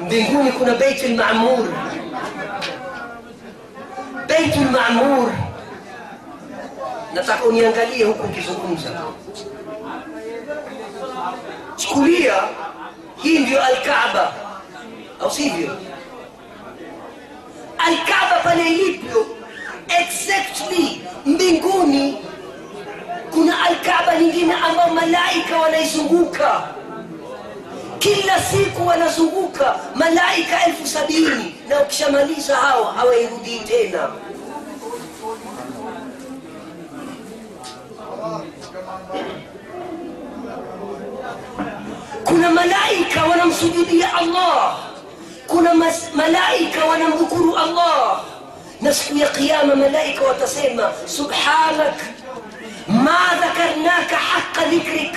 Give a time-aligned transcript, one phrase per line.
[0.00, 1.68] mbinguni kuna beit lmamur
[7.14, 8.90] nataka uniangalie huku ukizungumza.
[11.76, 12.34] Chukulia
[13.22, 14.32] hii ndio alkaaba.
[15.20, 15.76] Au sivyo?
[17.78, 19.26] Alkaaba pale ilipo
[20.00, 22.24] exactly mbinguni
[23.34, 26.62] kuna alkaaba nyingine ambayo malaika wanaizunguka
[27.98, 34.08] kila siku wanazunguka malaika elfu sabini na ukishamaliza hao hawairudii tena
[42.24, 44.76] kuna malaika wanamsujudia allah
[45.46, 45.74] kuna
[46.14, 48.20] malaika wanamdhukuru allah
[48.80, 51.94] na siku ya qiama malaika watasema subhanak
[52.88, 55.16] ما ذكرناك حق ذكرك.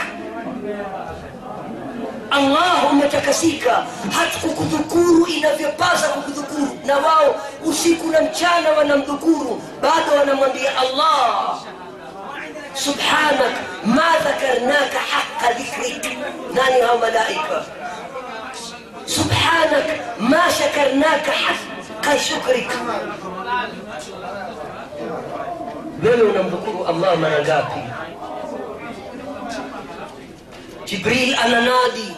[2.34, 3.70] اللهم تكسيك.
[4.18, 6.68] حتى كذكور إن في بازا كذكور.
[6.86, 7.34] نواو
[7.66, 9.60] أسيك نمتانا ونمذكور.
[9.84, 10.52] بعد ونمان
[10.84, 11.60] الله.
[12.76, 13.56] سبحانك.
[13.86, 16.18] ما ذكرناك حق ذكرك.
[16.56, 17.66] ناني هم ملائكة.
[19.06, 20.02] سبحانك.
[20.20, 22.72] ما شكرناك حق شكرك.
[26.04, 27.80] Wewe unamdhukuru allah mara ngapi
[30.86, 32.16] jibril ananadi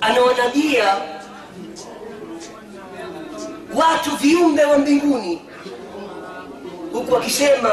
[0.00, 0.94] anawanajia
[3.74, 5.42] watu viumbe wa mbinguni
[6.92, 7.70] huku akisema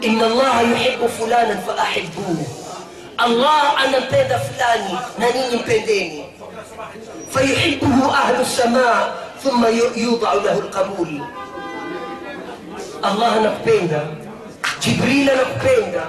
[0.00, 2.46] inna allaha yuhibu fulanan faahibuhu
[3.16, 6.24] allah anampenda fulani na ninyi mpendeni
[7.30, 11.20] fayuhibuhu ahlu lsamaa thumma yudau lahu lqabul
[13.02, 14.00] allah anakupenda
[14.80, 16.02] jibril anakupenda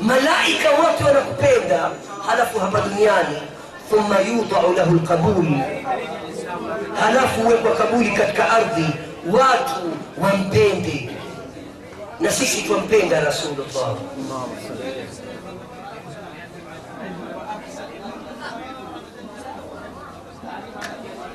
[0.00, 1.90] malaika wote wanakupenda
[2.26, 3.38] halafu hapa duniani
[3.90, 5.44] thumma yudau lahu lqabul
[7.00, 8.86] halafu huwekwa kabuli katika ardhi
[9.32, 9.80] watu
[10.22, 11.10] wampende.
[12.20, 13.94] Na sisi twampenda rasulullah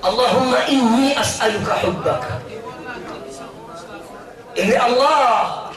[0.06, 2.24] اللهم إني أسألك حبك.
[4.58, 5.70] إلي الله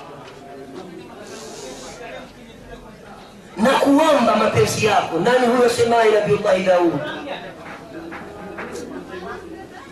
[3.59, 7.03] نكوانبا ما تنسياكو ناني هو سماعي نبي الله داود.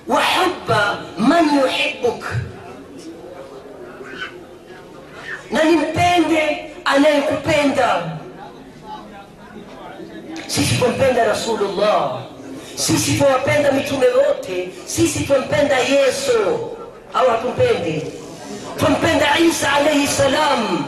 [0.09, 0.69] وحب
[1.19, 2.25] من يحبك.
[5.51, 6.33] ناني مبند
[6.87, 7.79] أنا يكو بند
[10.47, 10.87] سيسي
[11.31, 12.27] رسول الله.
[12.81, 16.33] Sisi twawapenda mitume wote sisi twampenda yesu
[17.15, 18.03] au hatumpendi
[18.79, 20.85] twampenda isa alaihi salam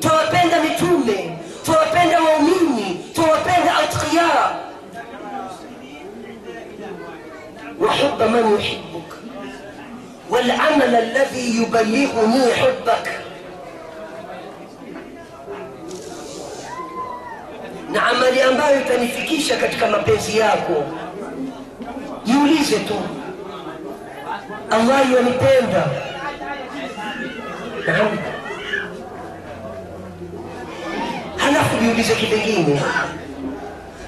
[0.00, 4.56] twawapenda mitume twawapenda waumini twawapenda atqiya
[7.80, 9.10] وحب من يحبك
[10.30, 13.20] والعمل الذي يبلغني حبك
[18.72, 20.84] ambayo itanifikisha katika mapenzi yako.
[22.24, 22.94] Jiulize tu.
[24.70, 25.86] Allah yanipenda
[31.36, 32.82] halafu jiulize kipengine.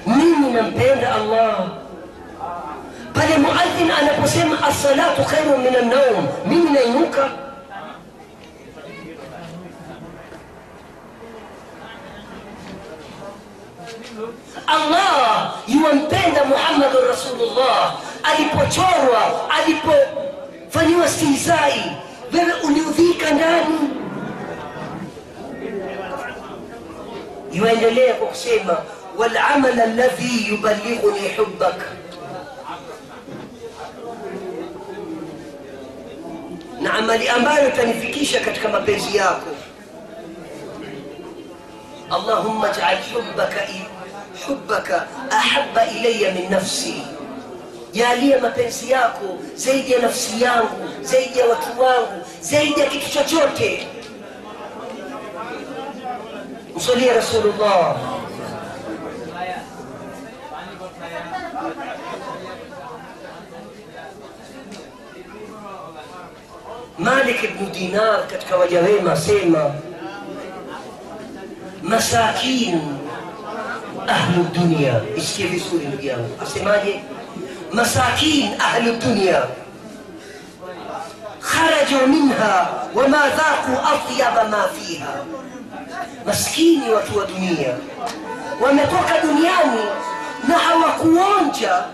[0.07, 1.71] Mimi nampenda allah?
[3.13, 7.29] Pale muadhin anaposema assalatu khairu min annaum mimi nainuka
[14.67, 21.91] allah yuwampenda muhammadun rasulullah alipochorwa alipofanyiwa stihzai
[22.33, 23.79] wewe uliudhika ndani
[27.51, 28.77] yuendelea kwa kusema
[29.17, 31.81] walamal alladhi yubalighuni hubbak
[36.81, 39.49] na amali ambayo itanifikisha katika mapenzi yako
[42.11, 43.61] allahumma jal hubbaka
[44.47, 47.03] حبك أحب إلي من نفسي.
[47.93, 53.87] يا لي ما بنسياكو زيد يا نفسي يانغو زيد يا وكوانغو زيد يا كتشاجوتي
[57.17, 58.19] رسول الله.
[66.99, 69.75] مالك ابن دينار كتكوجه ما سيما.
[71.83, 72.94] مساكين.
[74.09, 75.03] أهل الدنيا.
[75.17, 77.03] الشيخ يسوري القيامة أسمعني
[77.73, 79.49] مساكين أهل الدنيا.
[81.41, 85.25] خرجوا منها وما ذاقوا أطيب ما فيها.
[86.27, 87.79] مسكين وتوى دنيا.
[88.61, 89.85] ومتوك دنياني
[90.49, 91.85] نحو كونجا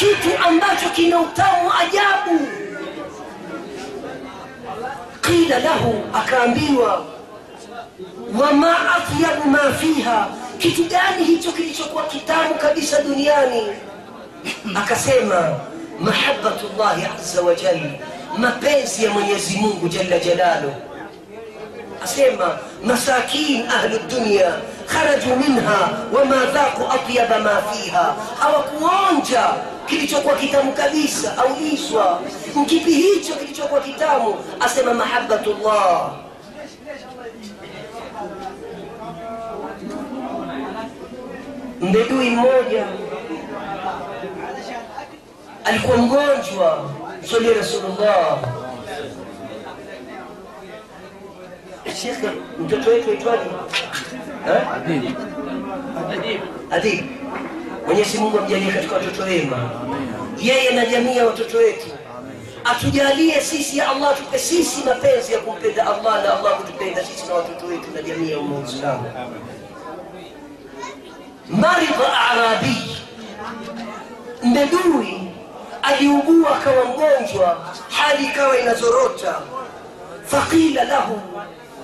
[0.00, 2.48] kitu ambacho kina utamu ajabu
[5.20, 7.04] qila lahu akaambiwa
[8.40, 10.28] wama atyabu ma fiha.
[10.58, 13.62] Kitu gani hicho kilichokuwa kitamu kabisa duniani?
[14.74, 15.56] Akasema
[16.00, 17.80] mahabatu llahi aza wajal
[18.38, 20.72] mapenzi ya mwenyezi mungu jalla jalalu.
[22.04, 24.52] asema masakin ahlu dunya
[24.86, 28.14] kharaju minha wama dhaku atyaba ma fiha.
[28.38, 29.44] Hawakuonja
[29.86, 32.20] kilichokuwa kitamu kabisa au iswa.
[32.54, 34.34] Mkipi hicho kilichokuwa kitamu?
[34.60, 36.10] Asema mahabatullah
[41.80, 42.86] mbedui mmoja
[45.64, 46.90] alikuwa mgonjwa
[47.22, 48.38] msali rasulullah.
[52.02, 52.28] Shekhe
[52.58, 53.50] mtoto wetu aitwaje?
[56.70, 57.04] Adib.
[57.86, 59.70] Mwenyezi mungu amjalie katika watoto wema.
[60.40, 61.86] Yeye na jamii ya watoto wetu.
[62.64, 67.34] Atujalie sisi ya allah tupe sisi mapenzi ya kumpenda allah na allah kutupenda sisi na
[67.34, 69.04] watoto wetu na jamii ya umma waislamu
[71.50, 72.76] maridha arabi
[74.42, 75.20] mbedui
[75.82, 79.34] aliugua akawa mgonjwa hali ikawa inazorota.
[80.26, 81.20] Faqila lahu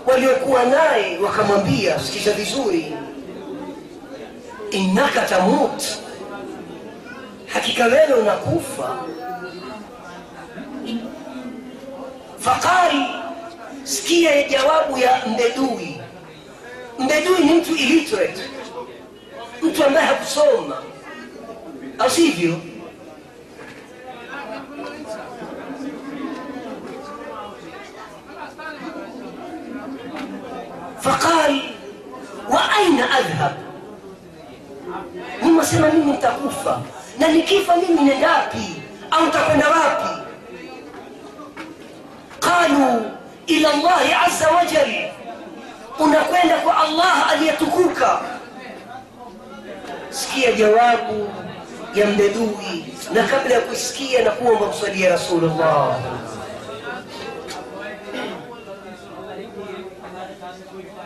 [0.06, 2.92] waliokuwa naye wakamwambia sikiza vizuri.
[4.70, 5.82] Innaka tamut.
[7.46, 8.96] Hakika wewe unakufa.
[12.38, 13.06] Faqari
[13.84, 16.00] sikia jawabu ya mbedui
[16.98, 18.40] mbedui ni mtu illiterate
[19.60, 20.82] Tu tua mãe é pessoa.
[21.98, 22.76] Alcídio?
[31.02, 31.70] فقال
[32.48, 33.56] وأين أذهب؟
[35.42, 36.82] مما سمى مني تقوفة
[37.18, 38.68] لأني كيف مني نجابي
[39.12, 40.22] أو تكون رابي
[42.40, 43.00] قالوا
[43.50, 45.06] إلى الله عز وجل
[46.00, 48.00] أنا كوينك الله أن يتركوك،
[50.16, 51.28] sikia jawabu
[51.94, 55.96] ya mbedui na kabla ya kuisikia kusalia rasulullah.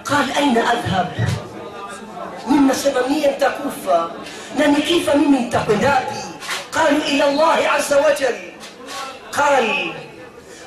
[0.05, 1.09] قال أين أذهب
[2.47, 4.09] مما سممية تكوفى
[4.59, 6.21] نني كيف ممن تقنابي
[6.73, 8.39] قالوا إلى الله عز وجل
[9.33, 9.93] قال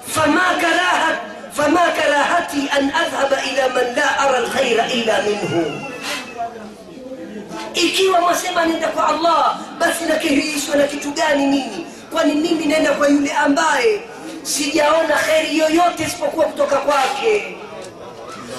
[0.07, 1.19] فما كراهت
[1.53, 5.53] فما كراهتي أن أذهب إلى من لا أرى الخير إلا منه
[7.73, 11.85] ikiwa mwasema nenda kwa allah basi nakihishwa na kitu gani mimi?
[12.11, 14.01] Kwani mimi naenda kwa yule ambaye
[14.43, 17.57] sijaona kheri yoyote isipokuwa kutoka kwake.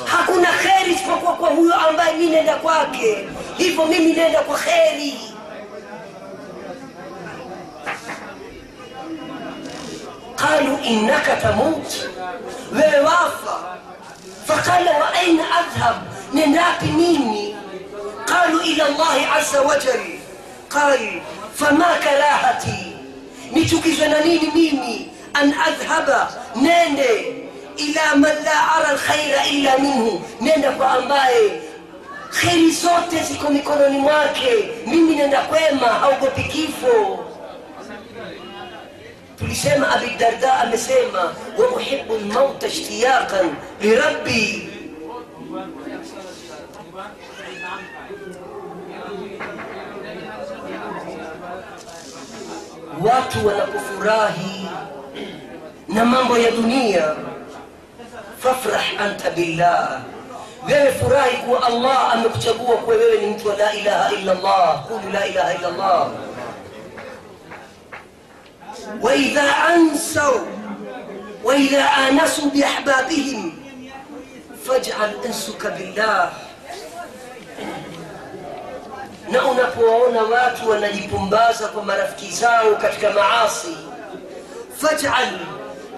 [0.05, 3.29] Hakuna kheri isipokuwa kwa huyo ambaye mi naenda kwake.
[3.57, 5.15] Hivyo mimi nenda kwa kheri.
[10.37, 11.89] Qalu innaka tamut.
[12.73, 13.77] Wewe wafa.
[14.47, 15.97] Faqala waaina adhhab?
[16.35, 17.54] Nendapi mimi
[18.35, 20.05] قالوا إلى الله عز وجل
[20.71, 21.21] قال
[21.57, 22.97] فما كراهتي؟
[23.53, 27.45] نتكزن نين ميمي أن أذهب نيني
[27.79, 30.23] إلى من لا أرى الخير إلا منه.
[30.41, 31.61] نيني فأمباي
[32.31, 34.39] خير زوت زيكم يكونوا نماك
[34.87, 37.17] ميمي نندقوما أو بكيفو.
[39.41, 44.69] تلسيما أبي الدرداء مسيما ومحب الموت اشتياقا لربي.
[53.05, 54.69] Watu wanapofurahi
[55.89, 57.15] na mambo ya dunia
[58.39, 60.01] fafrah anta billah
[60.69, 65.13] wewe furahi kuwa allah amekuchagua kuwa wewe ni mtu wa la ilaha illa allah kulu
[65.13, 66.09] la ilaha illa allah
[69.03, 70.41] waidha ansau
[71.45, 73.53] waidha anasuu biahbabihim
[74.67, 76.33] fajal insuka billah
[79.35, 83.77] na unapowaona watu wanajipumbaza kwa marafiki zao katika maasi
[84.77, 85.39] fajal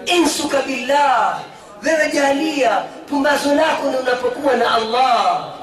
[0.05, 1.39] insuka billah
[1.83, 2.77] wewe jalia
[3.09, 5.53] pumbazo lako ni unapokuwa na allah.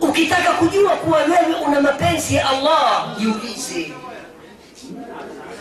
[0.00, 3.92] Ukitaka kujua kuwa wewe una mapenzi ya allah jiulize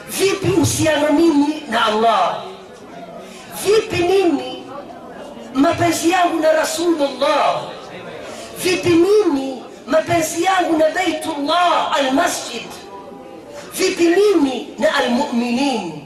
[0.09, 2.43] vipi uhusiano mimi na allah?
[3.63, 4.63] Vipi mimi
[5.53, 7.61] mapenzi yangu na rasulullah
[10.01, 12.65] mapenzi yangu na baitullah almasjid.
[13.73, 16.03] Vipi mimi na almuminin?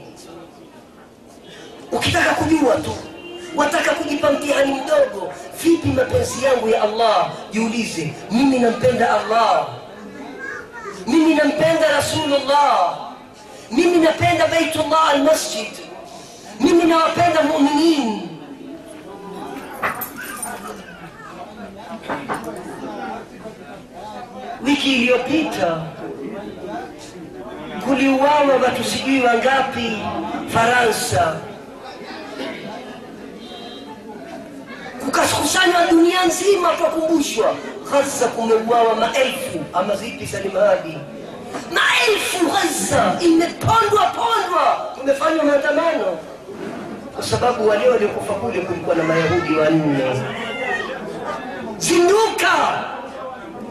[1.92, 2.90] Ukitaka kujua tu
[3.56, 7.30] wataka kujipa mtihani mdogo vipi mapenzi yangu ya allah?
[7.52, 9.66] Jiulize mimi nampenda allah.
[11.06, 12.98] Mimi nampenda rasulullah.
[13.70, 15.72] Mimi napenda baitullah almasjid.
[16.60, 18.26] Mimi nawapenda muminin
[24.66, 25.82] wiki iliyopita
[27.88, 29.98] kuliuawa watu sijui wangapi
[30.48, 31.36] faransa?
[35.04, 37.54] Kukakusanywa dunia nzima twakumbushwa
[37.92, 40.98] ghaza kumeuawa maelfu ama zipi salimahadi
[41.72, 44.92] maelfu ghaza imepondwa pondwa.
[45.00, 46.18] Kumefanywa maandamano.
[47.14, 50.22] Kwa sababu wale waliokufa kule kulikuwa na mayahudi wanne.
[51.78, 52.84] Zinduka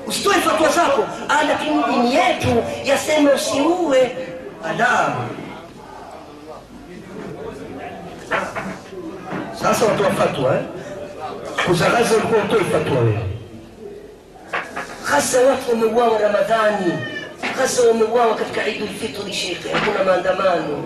[0.07, 1.05] usitoe fatwa zako.
[1.47, 4.17] Lakini dini yetu yasema usiue.
[4.63, 5.15] Ala
[9.61, 10.61] sasa watoa fatwa eh?
[11.67, 13.19] kuzagaza utoi fatwa wewe
[15.05, 16.93] hasa watu wameuawa ramadhani.
[17.57, 20.83] Hasa wameuawa katika idu lfitri shekhe hakuna maandamano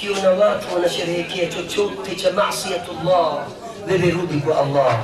[0.00, 3.46] ukiona watu wanasherehekea chochote cha masiyatullah
[3.88, 4.98] wewe rudi kwa allah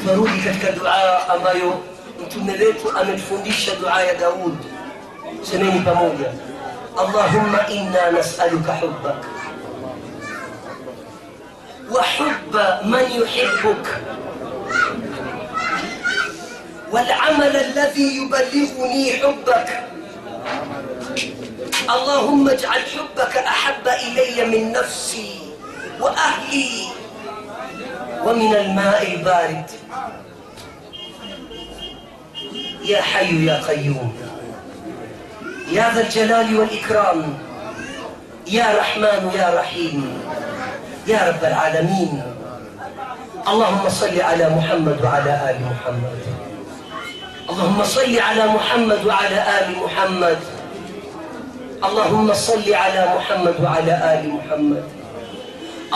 [0.00, 1.80] tunarudi katika dua ambayo
[2.26, 4.54] mtume wetu ametufundisha dua ya daud
[5.42, 6.32] semeni pamoja
[6.98, 9.24] allahumma inna nasaluka hubbak
[11.92, 12.54] وحب
[12.84, 13.86] من يحبك
[16.92, 19.80] والعمل الذي يبلغني حبك
[21.90, 25.40] اللهم اجعل حبك أحب إلي من نفسي
[26.00, 26.70] وأهلي
[28.24, 29.70] ومن الماء البارد.
[32.84, 34.12] يا حي يا قيوم.
[35.72, 37.38] يا ذا الجلال والإكرام.
[38.46, 40.22] يا رحمن يا رحيم.
[41.06, 42.22] يا رب العالمين.
[43.48, 46.20] اللهم صل على محمد وعلى آل محمد.
[47.50, 50.38] اللهم صل على محمد وعلى آل محمد.
[51.80, 54.84] اللهم صل على محمد وعلى آل محمد.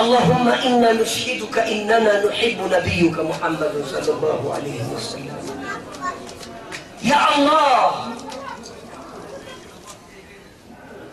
[0.00, 5.38] اللهم إنا نشهدك إننا نحب نبيك محمد صلى الله عليه وسلم.
[7.04, 7.90] يا الله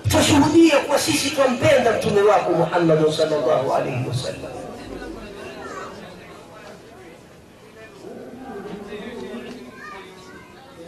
[0.09, 4.53] تشهدية وسيسي تنبين تنواك محمد صلى الله عليه وسلم.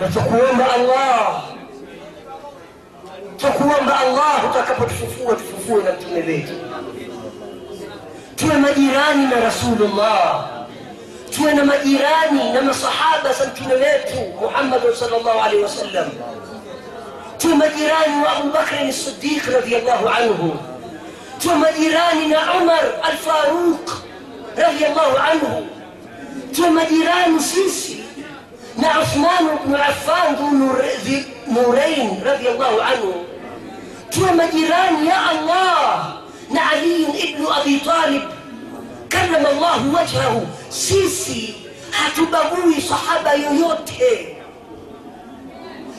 [0.02, 1.53] نتقوم الله
[3.44, 6.54] tukuomba allah utakapotufufua tufufue na mtume wetu
[8.36, 10.46] tuwe majirani na rasulullah
[11.36, 16.10] tuwe na majirani na masahaba za mtume wetu muhammadin salllahu alaihi wasallam
[17.38, 20.60] tuwe majirani wa abubakrin sidiq radiallahu anhu
[21.40, 23.90] tuwe majirani na umar alfaruq
[24.58, 25.68] radiallahu anhu
[26.56, 28.04] tuwe majirani sisi
[28.78, 30.52] na uthman bnu affan dhu
[31.54, 33.26] nurain radiallahu anhu
[34.16, 36.14] توما إيران يا الله.
[36.52, 38.24] نعلي ابن أبي طالب.
[39.12, 40.46] كرم الله وجهه.
[40.70, 41.54] سيسي
[41.94, 44.36] هتبغوي صحابة يوته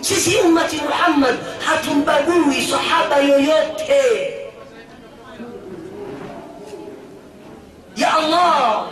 [0.03, 4.05] سيسي أمة محمد هتبغوي صحابة يوته
[7.97, 8.87] يا الله.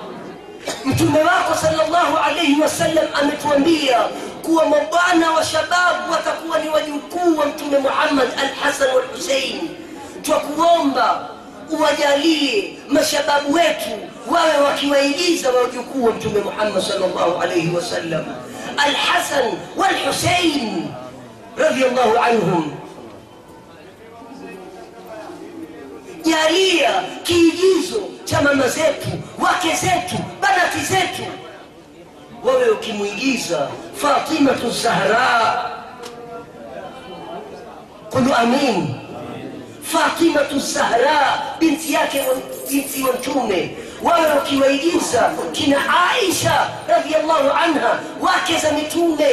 [0.85, 4.11] متمراق صلى الله عليه وسلم أمتوانبيا
[4.43, 9.69] kuwa mabwana wa shababu watakuwa ni wajukuu wa mtume muhammad alhasan walhusein
[10.23, 11.29] twakuomba
[11.71, 13.91] uwajalie mashababu wetu
[14.31, 18.25] wawe wakiwaigiza wajukuu wa mtume muhammad salllahu alaihi wasallam
[18.77, 20.87] alhasan walhusein
[21.57, 22.73] radiallahu anhum
[26.25, 29.09] jalia kiigizo cha mama zetu
[29.39, 31.23] wake zetu banati zetu
[32.45, 33.69] wawe ukimwigiza
[34.03, 35.73] فاطمة الزهراء.
[38.11, 38.99] قل أمين.
[39.85, 42.25] فاطمة الزهراء بنت ياك
[42.71, 43.69] بنت منتومة.
[44.03, 48.01] وأنا ويدينسا كنا عائشة رضي الله عنها.
[48.21, 49.25] واكزا متومة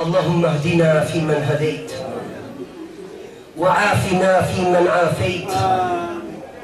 [0.00, 1.92] اللهم اهدنا فيمن هديت.
[3.58, 5.52] وعافنا فيمن عافيت.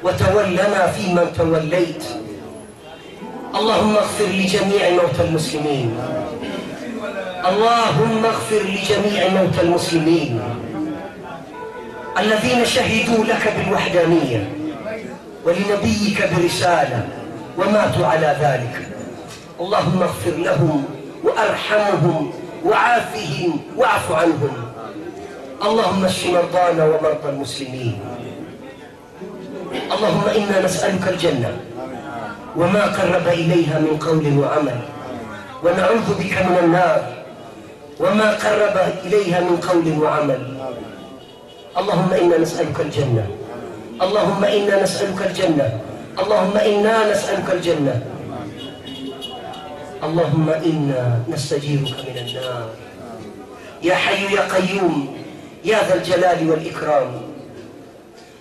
[0.03, 2.03] وتولنا فيمن توليت.
[3.55, 5.99] اللهم اغفر لجميع موتى المسلمين.
[7.45, 10.41] اللهم اغفر لجميع موتى المسلمين.
[12.17, 14.49] الذين شهدوا لك بالوحدانية
[15.45, 17.07] ولنبيك برسالة
[17.57, 18.87] وماتوا على ذلك.
[19.59, 20.85] اللهم اغفر لهم
[21.23, 22.33] وأرحمهم
[22.65, 24.71] وعافهم واعف عنهم.
[25.63, 27.99] اللهم اشف مرضانا ومرضى المسلمين.
[29.71, 31.51] اللهم إنا نسألك الجنة
[32.55, 34.79] وما قرب إليها من قول وعمل
[35.63, 37.01] ونعوذ بك من النار
[37.99, 38.75] وما قرب
[39.05, 40.41] إليها من قول وعمل.
[41.77, 43.27] اللهم إنا نسألك الجنة.
[44.01, 45.79] اللهم إنا نسألك الجنة.
[46.19, 48.01] اللهم إنا نسألك الجنة.
[50.03, 52.69] اللهم إنا نستجيرك من النار.
[53.83, 55.17] يا حي يا قيوم
[55.65, 57.30] يا ذا الجلال والإكرام.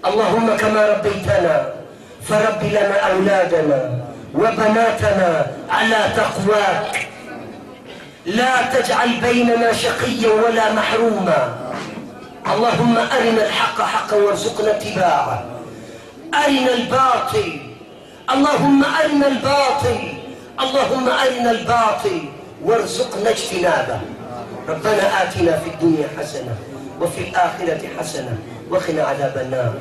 [0.07, 1.73] اللهم كما ربيتنا
[2.29, 3.81] فرب لنا أولادنا
[4.35, 7.09] وبناتنا على تقواك.
[8.27, 11.59] لا تجعل بيننا شقيا ولا محروما.
[12.47, 15.45] اللهم أرنا الحق حقا وارزقنا اتباعه.
[16.35, 17.61] أرنا الباطل.
[18.31, 20.01] اللهم أرنا الباطل.
[20.61, 22.21] اللهم أرنا الباطل
[22.65, 24.01] وارزقنا اجتنابه.
[24.69, 26.55] ربنا آتنا في الدنيا حسنة
[27.01, 28.39] وفي الآخرة حسنة.
[28.71, 29.75] وقنا عذاب النار.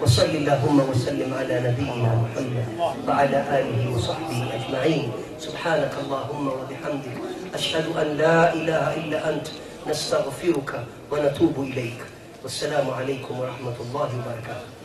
[0.00, 2.66] وصل اللهم وسلم على نبينا محمد
[3.08, 5.12] وعلى آله وصحبه أجمعين.
[5.38, 7.16] سبحانك اللهم وبحمدك.
[7.54, 9.46] أشهد أن لا إله إلا أنت.
[9.88, 10.70] نستغفرك
[11.12, 12.00] ونتوب إليك.
[12.42, 14.79] والسلام عليكم ورحمة الله وبركاته.